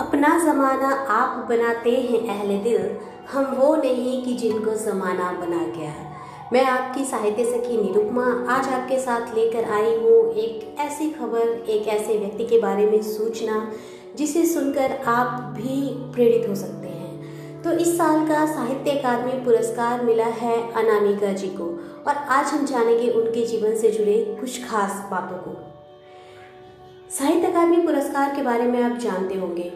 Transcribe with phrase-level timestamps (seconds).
[0.00, 2.90] अपना जमाना आप बनाते हैं अहले दिल,
[3.32, 5.92] हम वो नहीं कि जिनको जमाना बना गया
[6.52, 8.24] मैं आपकी साहित्य सखी निरुपमा
[8.54, 13.00] आज आपके साथ लेकर आई हूँ एक ऐसी खबर, एक ऐसे व्यक्ति के बारे में
[13.02, 13.72] सूचना,
[14.16, 15.80] जिसे सुनकर आप भी
[16.14, 21.48] प्रेरित हो सकते हैं। तो इस साल का साहित्य अकादमी पुरस्कार मिला है अनामिका जी
[21.48, 21.64] को,
[22.06, 25.56] और आज हम जानेंगे उनके जीवन से जुड़े कुछ खास बातों को।
[27.10, 29.72] साहित्य अकादमी पुरस्कार के बारे में आप जानते होंगे।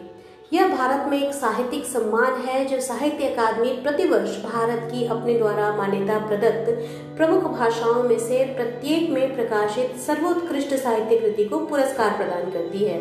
[0.53, 5.71] यह भारत में एक साहित्यिक सम्मान है, जो साहित्य अकादमी प्रतिवर्ष भारत की अपने द्वारा
[5.75, 6.71] मान्यता प्रदत्त
[7.17, 12.99] प्रमुख भाषाओं में से प्रत्येक में प्रकाशित सर्वोत्कृष्ट साहित्य कृति को पुरस्कार प्रदान करती है।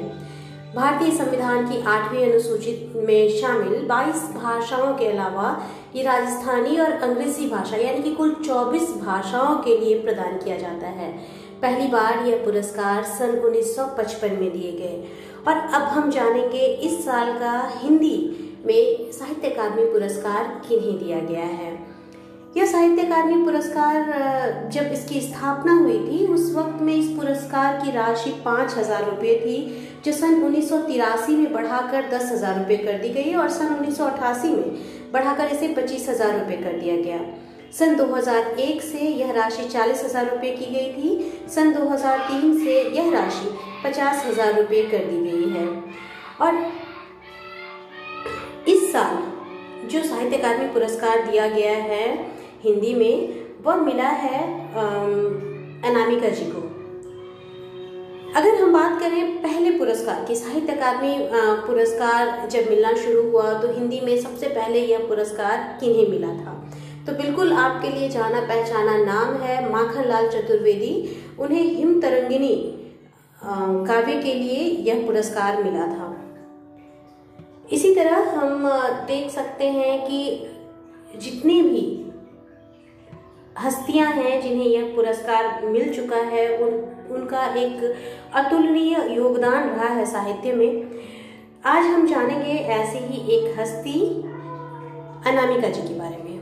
[0.74, 7.48] भारतीय संविधान की आठवीं अनुसूचित में शामिल 22 भाषाओं के अलावा ये राजस्थानी और अंग्रेज़ी
[7.50, 11.12] भाषा, यानी कि कुल 24 भाषाओं के लिए प्रदान किया जाता है।
[11.62, 15.02] पहली बार यह पुरस्कार सन 1955 में दिए गए।
[15.46, 18.16] और अब हम जानेंगे इस साल का हिंदी
[18.66, 21.78] में साहित्य अकादमी पुरस्कार किन्हें दिया गया है।
[22.56, 27.90] यह साहित्य अकादमी पुरस्कार जब इसकी स्थापना हुई थी, उस वक्त में इस पुरस्कार की
[27.90, 29.58] राशि पाँच हज़ार रुपये थी,
[30.04, 33.74] जो सन उन्नीस सौ तिरासी में बढ़ाकर दस हज़ार रुपये कर दी गई और सन
[33.74, 37.18] उन्नीस सौ अठासी में बढ़ाकर इसे पच्चीस हज़ार रुपये कर दिया गया।
[37.78, 43.10] सन 2001 से यह राशि चालीस हज़ार रुपये की गई थी। सन 2003 से यह
[43.12, 43.50] राशि
[43.84, 45.66] पचास हज़ार रुपये कर दी गई है।
[46.40, 46.52] और
[48.68, 49.16] इस साल
[49.88, 52.06] जो साहित्य अकादमी पुरस्कार दिया गया है,
[52.64, 53.14] हिंदी में,
[53.64, 54.42] वह मिला है
[55.84, 56.60] अनामिका जी को।
[58.36, 61.16] अगर हम बात करें पहले पुरस्कार की, साहित्य अकादमी
[61.66, 66.54] पुरस्कार जब मिलना शुरू हुआ तो हिंदी में सबसे पहले यह पुरस्कार किन्हें मिला था?
[67.10, 70.90] तो बिल्कुल आपके लिए जाना पहचाना नाम है माखन लाल चतुर्वेदी।
[71.38, 72.54] उन्हें हिम तरंगिनी
[73.86, 74.58] काव्य के लिए
[74.88, 76.06] यह पुरस्कार मिला था।
[77.72, 78.68] इसी तरह हम
[79.08, 80.20] देख सकते हैं कि
[81.16, 81.82] जितनी भी
[83.58, 86.72] हस्तियाँ हैं जिन्हें यह पुरस्कार मिल चुका है, उन,
[87.10, 87.94] उनका एक
[88.34, 91.00] अतुलनीय योगदान रहा है साहित्य में।
[91.66, 94.00] आज हम जानेंगे ऐसी ही एक हस्ती,
[95.26, 96.39] अनामिका जी के बारे में।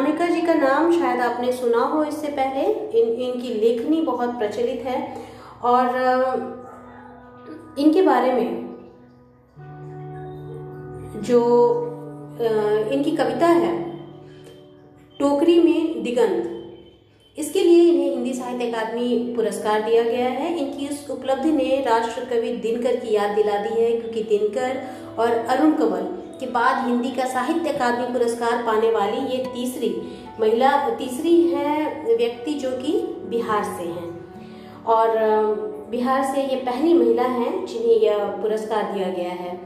[0.00, 2.60] अनामिका जी का नाम शायद आपने सुना हो इससे पहले।
[2.98, 5.00] इन, इनकी लेखनी बहुत प्रचलित है।
[5.62, 5.88] और
[7.78, 8.48] इनके बारे में
[11.22, 11.40] जो
[12.92, 13.72] इनकी कविता है,
[15.20, 16.56] टोकरी में दिगंत,
[17.38, 22.24] इसके लिए इन्हें हिंदी साहित्य अकादमी पुरस्कार दिया गया है। इनकी इस उपलब्धि ने राष्ट्र
[22.24, 24.82] कवि दिनकर की याद दिला दी है, क्योंकि दिनकर
[25.18, 26.08] और अरुण कंवल
[26.40, 29.94] के बाद हिंदी का साहित्य अकादमी पुरस्कार पाने वाली ये तीसरी
[30.40, 32.92] महिला, तीसरी है व्यक्ति जो कि
[33.28, 34.08] बिहार से हैं।
[34.86, 35.18] और
[35.90, 39.58] बिहार से ये पहली महिला हैं जिन्हें यह पुरस्कार दिया गया है।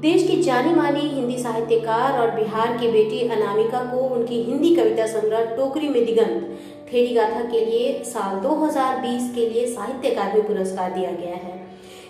[0.00, 5.06] देश की जानी मानी हिंदी साहित्यकार और बिहार की बेटी अनामिका को उनकी हिंदी कविता
[5.06, 6.58] संग्रह टोकरी में दिगंत।
[6.92, 11.57] थेरी गाथा के लिए साल 2020 के लिए साहित्य अकादमी पुरस्कार दिया गया है।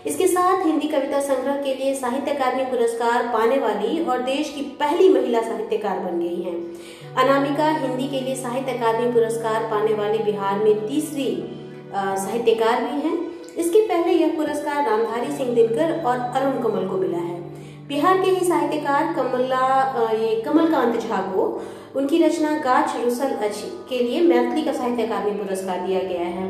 [0.08, 4.62] इसके साथ हिंदी कविता संग्रह के लिए साहित्य अकादमी पुरस्कार पाने वाली और देश की
[4.80, 6.56] पहली महिला साहित्यकार बन गई हैं।
[7.16, 11.26] अनामिका हिंदी के लिए साहित्य अकादमी पुरस्कार पाने वाली बिहार में तीसरी
[11.94, 13.16] साहित्यकार भी हैं।
[13.56, 17.36] इसके पहले यह पुरस्कार रामधारी सिंह दिनकर और अरुण कमल को मिला है।
[17.88, 21.44] बिहार के ही साहित्यकार कमला ये कमलकांत झा को
[21.97, 26.47] उनकी रचना गाछ रुसल अच्छी के लिए मैथिली का साहित्य अकादमी पुरस्कार दिया गया है।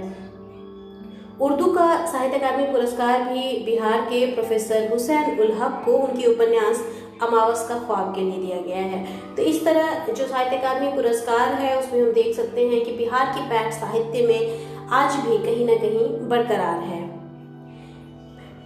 [1.40, 6.82] उर्दू का साहित्य अकादमी पुरस्कार भी बिहार के प्रोफेसर हुसैन उल हक को उनकी उपन्यास
[7.22, 9.04] अमावस का ख्वाब के लिए दिया गया है।
[9.36, 13.32] तो इस तरह जो साहित्य अकादमी पुरस्कार है, उसमें हम देख सकते हैं कि बिहार
[13.34, 16.97] की पैठ साहित्य में आज भी कहीं ना कहीं बरकरार है।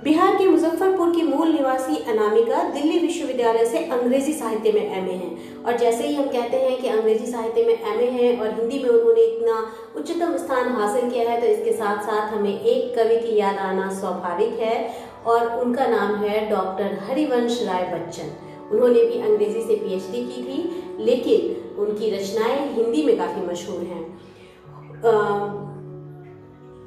[0.04, 5.62] बिहार के मुजफ्फरपुर की मूल निवासी अनामिका दिल्ली विश्वविद्यालय से अंग्रेज़ी साहित्य में एमए हैं।
[5.64, 8.88] और जैसे ही हम कहते हैं कि अंग्रेज़ी साहित्य में एमए हैं और हिंदी में
[8.90, 9.58] उन्होंने इतना
[9.96, 13.88] उच्चतम स्थान हासिल किया है तो इसके साथ साथ हमें एक कवि की याद आना
[14.00, 14.75] स्वाभाविक है
[15.26, 18.34] और उनका नाम है डॉक्टर हरिवंश राय बच्चन।
[18.72, 20.58] उन्होंने भी अंग्रेज़ी से पीएचडी की थी,
[21.00, 24.05] लेकिन उनकी रचनाएँ हिंदी में काफ़ी मशहूर हैं।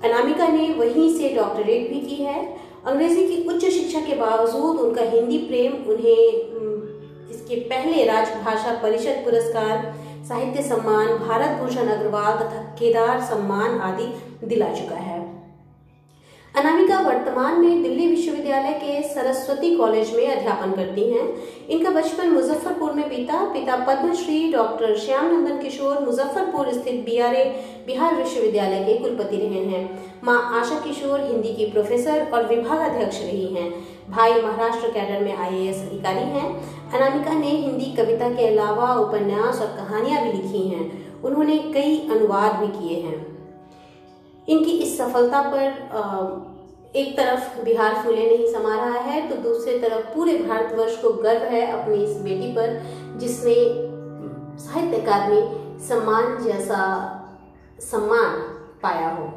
[0.04, 5.04] अनामिका ने वहीं से डॉक्टरेट भी की है अंग्रेज़ी की उच्च शिक्षा के बावजूद उनका
[5.12, 9.94] हिंदी प्रेम उन्हें इसके पहले राजभाषा परिषद पुरस्कार,
[10.28, 14.08] साहित्य सम्मान, भारत भूषण अग्रवाल तथा केदार सम्मान आदि
[14.48, 15.15] दिला चुका है।
[16.58, 21.26] अनामिका वर्तमान में दिल्ली विश्वविद्यालय के सरस्वती कॉलेज में अध्यापन करती हैं।
[21.70, 27.44] इनका बचपन मुजफ्फरपुर में बीता। पिता पद्मश्री डॉक्टर श्याम नंदन किशोर मुजफ्फरपुर स्थित बीआरए
[27.88, 29.84] बिहार विश्वविद्यालय के कुलपति रहे हैं।
[30.24, 33.70] माँ आशा किशोर हिंदी की प्रोफेसर और विभागाध्यक्ष रही हैं।
[34.10, 36.50] भाई महाराष्ट्र कैडर में आईएएस अधिकारी हैं।
[36.94, 42.56] अनामिका ने हिंदी कविता के अलावा उपन्यास और कहानियाँ भी लिखी हैं। उन्होंने कई अनुवाद
[42.56, 43.35] भी किए हैं।
[44.48, 46.54] इनकी इस सफलता पर
[46.96, 51.44] एक तरफ़ बिहार फूले नहीं समा रहा है तो दूसरी तरफ़ पूरे भारतवर्ष को गर्व
[51.54, 52.82] है अपनी इस बेटी पर,
[53.20, 53.56] जिसने
[54.66, 55.42] साहित्य अकादमी
[55.88, 56.84] सम्मान जैसा
[57.82, 58.38] सम्मान
[58.84, 59.32] पाया हो।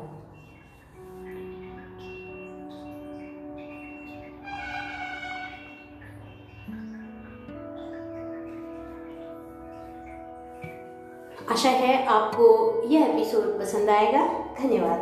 [11.53, 12.47] आशा है आपको
[12.89, 14.99] यह एपिसोड पसंद आएगा। 他尼瓦